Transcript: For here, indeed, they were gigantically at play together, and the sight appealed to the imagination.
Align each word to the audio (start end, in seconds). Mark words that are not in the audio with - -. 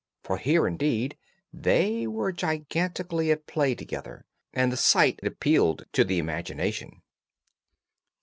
For 0.23 0.37
here, 0.39 0.65
indeed, 0.65 1.15
they 1.53 2.07
were 2.07 2.31
gigantically 2.31 3.29
at 3.29 3.45
play 3.45 3.75
together, 3.75 4.25
and 4.51 4.71
the 4.71 4.75
sight 4.75 5.19
appealed 5.23 5.85
to 5.93 6.03
the 6.03 6.17
imagination. 6.17 7.03